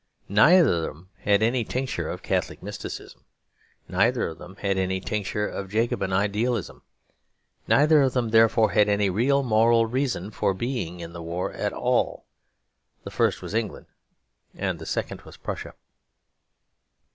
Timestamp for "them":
0.95-1.09, 4.39-4.55, 8.13-8.29